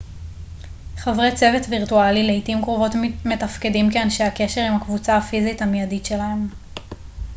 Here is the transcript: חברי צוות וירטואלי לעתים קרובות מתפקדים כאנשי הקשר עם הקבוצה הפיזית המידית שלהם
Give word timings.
חברי 0.97 1.35
צוות 1.35 1.61
וירטואלי 1.69 2.23
לעתים 2.35 2.61
קרובות 2.61 2.91
מתפקדים 3.25 3.91
כאנשי 3.91 4.23
הקשר 4.23 4.61
עם 4.61 4.75
הקבוצה 4.75 5.17
הפיזית 5.17 5.61
המידית 5.61 6.05
שלהם 6.05 6.47